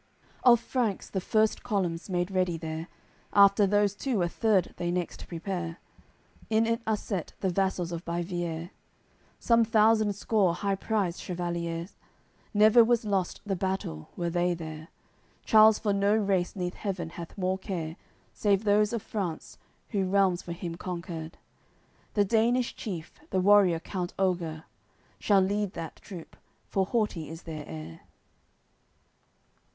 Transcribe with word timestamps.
AOI. 0.00 0.22
CCXVIII 0.22 0.52
Of 0.54 0.60
Franks 0.60 1.10
the 1.10 1.20
first 1.20 1.62
columns 1.62 2.08
made 2.08 2.30
ready 2.30 2.56
there, 2.56 2.88
After 3.34 3.66
those 3.66 3.94
two 3.94 4.22
a 4.22 4.30
third 4.30 4.72
they 4.78 4.90
next 4.90 5.28
prepare; 5.28 5.76
In 6.48 6.64
it 6.64 6.80
are 6.86 6.96
set 6.96 7.34
the 7.40 7.50
vassals 7.50 7.92
of 7.92 8.02
Baiviere, 8.06 8.70
Some 9.38 9.62
thousand 9.62 10.14
score 10.14 10.54
high 10.54 10.74
prized 10.76 11.20
chevaliers; 11.20 11.96
Never 12.54 12.82
was 12.82 13.04
lost 13.04 13.42
the 13.44 13.54
battle, 13.54 14.08
where 14.14 14.30
they 14.30 14.54
were: 14.54 14.88
Charles 15.44 15.78
for 15.78 15.92
no 15.92 16.16
race 16.16 16.56
neath 16.56 16.76
heaven 16.76 17.10
hath 17.10 17.36
more 17.36 17.58
care, 17.58 17.96
Save 18.32 18.64
those 18.64 18.94
of 18.94 19.02
France, 19.02 19.58
who 19.90 20.06
realms 20.08 20.40
for 20.40 20.52
him 20.52 20.76
conquered. 20.76 21.36
The 22.14 22.24
Danish 22.24 22.74
chief, 22.74 23.20
the 23.28 23.40
warrior 23.40 23.78
count 23.80 24.14
Oger, 24.18 24.64
Shall 25.18 25.42
lead 25.42 25.74
that 25.74 25.96
troop, 25.96 26.38
for 26.70 26.86
haughty 26.86 27.28
is 27.28 27.42
their 27.42 27.66
air. 27.68 28.00